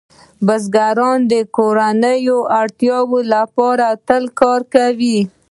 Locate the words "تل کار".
4.07-4.61